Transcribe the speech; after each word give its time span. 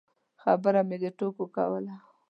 خبره 0.41 0.81
مې 0.87 0.97
د 1.01 1.05
ټوکو 1.17 1.45
کوله. 1.55 1.95